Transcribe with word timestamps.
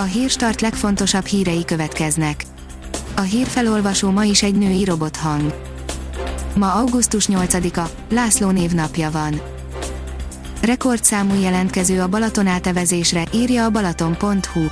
A 0.00 0.02
hírstart 0.02 0.60
legfontosabb 0.60 1.24
hírei 1.24 1.64
következnek. 1.64 2.44
A 3.16 3.20
hírfelolvasó 3.20 4.10
ma 4.10 4.24
is 4.24 4.42
egy 4.42 4.54
női 4.54 4.84
robothang. 4.84 5.54
Ma 6.54 6.72
augusztus 6.72 7.26
8-a, 7.30 7.90
László 8.10 8.50
névnapja 8.50 9.10
van. 9.10 9.40
Rekordszámú 10.62 11.40
jelentkező 11.40 12.00
a 12.00 12.08
Balaton 12.08 12.46
átevezésre, 12.46 13.24
írja 13.32 13.64
a 13.64 13.70
balaton.hu. 13.70 14.64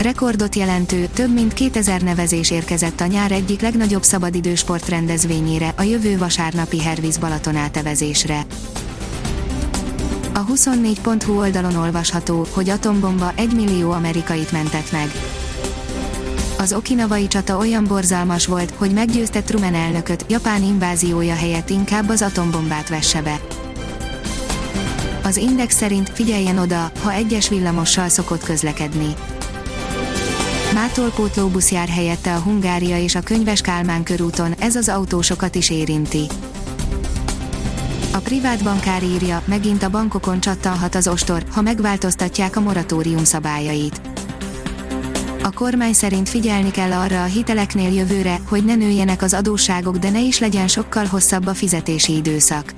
Rekordot 0.00 0.54
jelentő, 0.54 1.08
több 1.14 1.32
mint 1.32 1.52
2000 1.52 2.02
nevezés 2.02 2.50
érkezett 2.50 3.00
a 3.00 3.06
nyár 3.06 3.32
egyik 3.32 3.60
legnagyobb 3.60 4.02
szabadidősport 4.02 4.88
rendezvényére, 4.88 5.72
a 5.76 5.82
jövő 5.82 6.18
vasárnapi 6.18 6.80
Herviz 6.80 7.18
Balaton 7.18 7.56
átevezésre. 7.56 8.46
A 10.36 10.44
24.hu 10.44 11.38
oldalon 11.38 11.76
olvasható, 11.76 12.46
hogy 12.50 12.68
atombomba 12.68 13.32
1 13.36 13.54
millió 13.54 13.90
amerikait 13.90 14.52
mentett 14.52 14.92
meg. 14.92 15.10
Az 16.58 16.72
okinavai 16.72 17.26
csata 17.26 17.56
olyan 17.56 17.84
borzalmas 17.84 18.46
volt, 18.46 18.72
hogy 18.76 18.92
meggyőzte 18.92 19.42
Truman 19.42 19.74
elnököt, 19.74 20.24
Japán 20.28 20.62
inváziója 20.62 21.34
helyett 21.34 21.70
inkább 21.70 22.08
az 22.08 22.22
atombombát 22.22 22.88
vesse 22.88 23.22
be. 23.22 23.40
Az 25.22 25.36
Index 25.36 25.76
szerint 25.76 26.10
figyeljen 26.10 26.58
oda, 26.58 26.90
ha 27.02 27.12
egyes 27.12 27.48
villamossal 27.48 28.08
szokott 28.08 28.44
közlekedni. 28.44 29.14
Mától 30.74 31.10
pótlóbusz 31.10 31.70
jár 31.70 31.88
helyette 31.88 32.34
a 32.34 32.40
Hungária 32.40 32.98
és 32.98 33.14
a 33.14 33.20
Könyves 33.20 33.60
Kálmán 33.60 34.02
körúton, 34.02 34.52
ez 34.58 34.76
az 34.76 34.88
autósokat 34.88 35.54
is 35.54 35.70
érinti. 35.70 36.26
Privát 38.26 38.62
bankár 38.64 39.02
írja, 39.02 39.42
megint 39.44 39.82
a 39.82 39.90
bankokon 39.90 40.40
csattanhat 40.40 40.94
az 40.94 41.08
ostor, 41.08 41.44
ha 41.52 41.60
megváltoztatják 41.60 42.56
a 42.56 42.60
moratórium 42.60 43.24
szabályait. 43.24 44.00
A 45.42 45.50
kormány 45.50 45.92
szerint 45.92 46.28
figyelni 46.28 46.70
kell 46.70 46.92
arra 46.92 47.22
a 47.22 47.26
hiteleknél 47.26 47.92
jövőre, 47.92 48.40
hogy 48.48 48.64
ne 48.64 48.74
nőjenek 48.74 49.22
az 49.22 49.34
adósságok, 49.34 49.96
de 49.96 50.10
ne 50.10 50.20
is 50.20 50.38
legyen 50.38 50.68
sokkal 50.68 51.04
hosszabb 51.04 51.46
a 51.46 51.54
fizetési 51.54 52.16
időszak. 52.16 52.72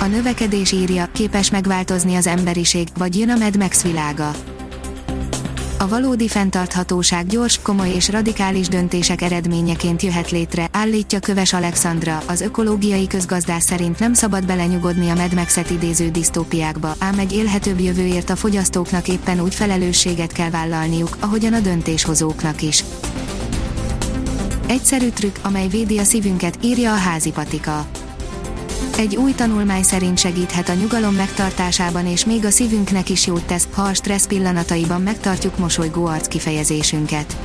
A 0.00 0.06
növekedés 0.06 0.72
írja, 0.72 1.08
képes 1.12 1.50
megváltozni 1.50 2.14
az 2.14 2.26
emberiség, 2.26 2.88
vagy 2.98 3.18
jön 3.18 3.30
a 3.30 3.36
Mad 3.36 3.56
Max 3.56 3.82
világa. 3.82 4.30
A 5.80 5.88
valódi 5.88 6.28
fenntarthatóság 6.28 7.26
gyors, 7.26 7.58
komoly 7.62 7.88
és 7.88 8.08
radikális 8.08 8.68
döntések 8.68 9.22
eredményeként 9.22 10.02
jöhet 10.02 10.30
létre, 10.30 10.68
állítja 10.72 11.20
Köves 11.20 11.52
Alexandra, 11.52 12.22
az 12.26 12.40
ökológiai 12.40 13.06
közgazdás 13.06 13.62
szerint 13.62 13.98
nem 13.98 14.12
szabad 14.12 14.46
belenyugodni 14.46 15.08
a 15.08 15.14
Mad 15.14 15.34
Max-et 15.34 15.70
idéző 15.70 16.10
disztópiákba, 16.10 16.94
ám 16.98 17.18
egy 17.18 17.32
élhetőbb 17.32 17.80
jövőért 17.80 18.30
a 18.30 18.36
fogyasztóknak 18.36 19.08
éppen 19.08 19.40
úgy 19.40 19.54
felelősséget 19.54 20.32
kell 20.32 20.50
vállalniuk, 20.50 21.16
ahogyan 21.20 21.52
a 21.52 21.60
döntéshozóknak 21.60 22.62
is. 22.62 22.84
Egyszerű 24.66 25.08
trükk, 25.08 25.36
amely 25.42 25.68
védi 25.68 25.98
a 25.98 26.04
szívünket, 26.04 26.58
írja 26.62 26.92
a 26.92 26.96
házi 26.96 27.30
patika 27.30 27.86
egy 28.98 29.16
új 29.16 29.34
tanulmány 29.34 29.82
szerint 29.82 30.18
segíthet 30.18 30.68
a 30.68 30.74
nyugalom 30.74 31.14
megtartásában 31.14 32.06
és 32.06 32.24
még 32.24 32.44
a 32.44 32.50
szívünknek 32.50 33.10
is 33.10 33.26
jót 33.26 33.44
tesz, 33.44 33.68
ha 33.72 33.82
a 33.82 33.94
stressz 33.94 34.26
pillanataiban 34.26 35.02
megtartjuk 35.02 35.58
mosolygó 35.58 36.06
arc 36.06 36.28
kifejezésünket. 36.28 37.36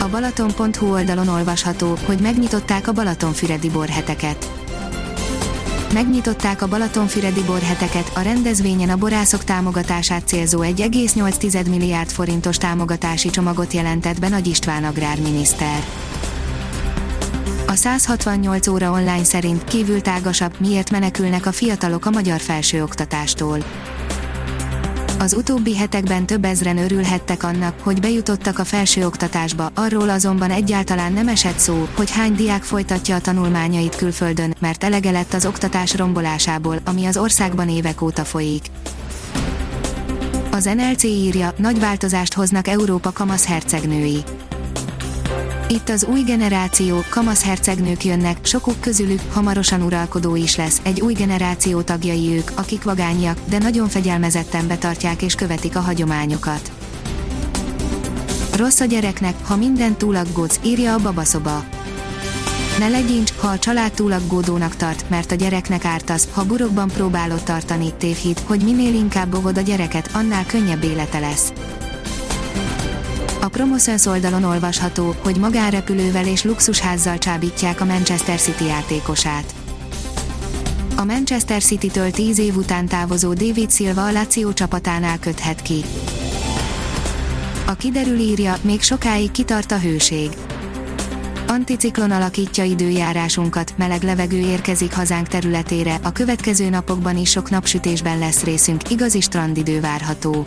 A 0.00 0.08
Balaton.hu 0.08 0.92
oldalon 0.92 1.28
olvasható, 1.28 1.98
hogy 2.06 2.18
megnyitották 2.18 2.88
a 2.88 2.92
Balatonfüredi 2.92 3.70
borheteket. 3.70 4.50
Megnyitották 5.92 6.62
a 6.62 6.68
Balatonfüredi 6.68 7.42
borheteket, 7.42 8.12
a 8.14 8.20
rendezvényen 8.20 8.90
a 8.90 8.96
borászok 8.96 9.44
támogatását 9.44 10.26
célzó 10.26 10.60
1,8 10.62 11.68
milliárd 11.68 12.10
forintos 12.10 12.56
támogatási 12.56 13.30
csomagot 13.30 13.72
jelentett 13.72 14.20
be 14.20 14.28
Nagy 14.28 14.46
István 14.46 14.84
agrárminiszter. 14.84 15.84
A 17.72 17.74
168 17.74 18.66
óra 18.66 18.90
online 18.90 19.24
szerint 19.24 19.64
kívül 19.64 20.00
tágasabb, 20.00 20.54
miért 20.58 20.90
menekülnek 20.90 21.46
a 21.46 21.52
fiatalok 21.52 22.06
a 22.06 22.10
magyar 22.10 22.40
felsőoktatástól. 22.40 23.58
Az 25.18 25.34
utóbbi 25.34 25.76
hetekben 25.76 26.26
több 26.26 26.44
ezren 26.44 26.78
örülhettek 26.78 27.42
annak, 27.42 27.80
hogy 27.80 28.00
bejutottak 28.00 28.58
a 28.58 28.64
felsőoktatásba, 28.64 29.70
arról 29.74 30.08
azonban 30.08 30.50
egyáltalán 30.50 31.12
nem 31.12 31.28
esett 31.28 31.58
szó, 31.58 31.88
hogy 31.96 32.10
hány 32.10 32.34
diák 32.34 32.62
folytatja 32.62 33.14
a 33.14 33.20
tanulmányait 33.20 33.96
külföldön, 33.96 34.54
mert 34.60 34.84
elege 34.84 35.10
lett 35.10 35.32
az 35.32 35.46
oktatás 35.46 35.96
rombolásából, 35.96 36.78
ami 36.84 37.06
az 37.06 37.16
országban 37.16 37.68
évek 37.68 38.02
óta 38.02 38.24
folyik. 38.24 38.64
Az 40.50 40.64
NLC 40.64 41.02
írja, 41.02 41.52
nagy 41.56 41.80
változást 41.80 42.34
hoznak 42.34 42.68
Európa 42.68 43.12
kamasz 43.12 43.46
hercegnői 43.46 44.22
itt 45.72 45.88
az 45.88 46.04
új 46.04 46.22
generáció, 46.22 47.04
kamasz 47.08 47.44
hercegnők 47.44 48.04
jönnek, 48.04 48.38
sokuk 48.42 48.80
közülük 48.80 49.20
hamarosan 49.32 49.82
uralkodó 49.82 50.36
is 50.36 50.56
lesz, 50.56 50.80
egy 50.82 51.00
új 51.00 51.12
generáció 51.12 51.80
tagjai 51.80 52.36
ők, 52.36 52.50
akik 52.54 52.82
vagányak, 52.82 53.38
de 53.48 53.58
nagyon 53.58 53.88
fegyelmezetten 53.88 54.68
betartják 54.68 55.22
és 55.22 55.34
követik 55.34 55.76
a 55.76 55.80
hagyományokat. 55.80 56.72
Rossz 58.56 58.80
a 58.80 58.84
gyereknek, 58.84 59.34
ha 59.46 59.56
minden 59.56 59.96
túlaggódsz, 59.96 60.60
írja 60.62 60.94
a 60.94 60.98
babaszoba. 60.98 61.64
Ne 62.78 62.88
legyincs, 62.88 63.32
ha 63.36 63.48
a 63.48 63.58
család 63.58 63.92
túlaggódónak 63.92 64.76
tart, 64.76 65.04
mert 65.08 65.32
a 65.32 65.34
gyereknek 65.34 65.84
ártasz, 65.84 66.28
ha 66.32 66.44
burokban 66.44 66.88
próbálod 66.88 67.42
tartani, 67.42 67.92
tévhit, 67.98 68.40
hogy 68.46 68.60
minél 68.60 68.94
inkább 68.94 69.34
óvod 69.34 69.58
a 69.58 69.60
gyereket, 69.60 70.10
annál 70.12 70.46
könnyebb 70.46 70.84
élete 70.84 71.18
lesz. 71.18 71.52
A 73.42 73.48
Promoszöns 73.48 74.06
oldalon 74.06 74.44
olvasható, 74.44 75.14
hogy 75.22 75.36
magánrepülővel 75.36 76.26
és 76.26 76.44
luxusházzal 76.44 77.18
csábítják 77.18 77.80
a 77.80 77.84
Manchester 77.84 78.38
City 78.38 78.64
játékosát. 78.64 79.54
A 80.96 81.04
Manchester 81.04 81.62
City-től 81.62 82.10
10 82.10 82.38
év 82.38 82.56
után 82.56 82.86
távozó 82.86 83.32
David 83.32 83.70
Silva 83.70 84.06
a 84.06 84.12
Lazio 84.12 84.52
csapatánál 84.52 85.18
köthet 85.18 85.62
ki. 85.62 85.84
A 87.66 87.74
kiderül 87.74 88.18
írja, 88.18 88.56
még 88.60 88.82
sokáig 88.82 89.30
kitart 89.30 89.72
a 89.72 89.78
hőség. 89.78 90.30
Anticiklon 91.46 92.10
alakítja 92.10 92.64
időjárásunkat, 92.64 93.74
meleg 93.76 94.02
levegő 94.02 94.38
érkezik 94.38 94.94
hazánk 94.94 95.28
területére, 95.28 95.98
a 96.02 96.12
következő 96.12 96.68
napokban 96.68 97.16
is 97.16 97.30
sok 97.30 97.50
napsütésben 97.50 98.18
lesz 98.18 98.42
részünk, 98.42 98.90
igazi 98.90 99.20
strandidő 99.20 99.80
várható. 99.80 100.46